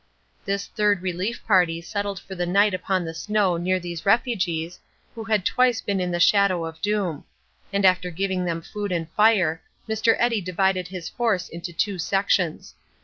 [0.45, 4.79] This Third Relief Party settled for the night upon the snow near these refugees,
[5.13, 7.23] who had twice been in the shadow of doom;
[7.71, 10.15] and after giving them food and fire, Mr.
[10.17, 12.73] Eddy divided his force into two sections.